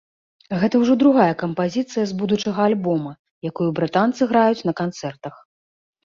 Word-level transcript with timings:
Гэта 0.61 0.75
ўжо 0.83 0.93
другая 1.01 1.33
кампазіцыя 1.41 2.05
з 2.11 2.15
будучага 2.21 2.61
альбома, 2.69 3.11
якую 3.49 3.67
брытанцы 3.81 4.21
граюць 4.31 4.65
на 4.71 4.75
канцэртах. 4.81 5.35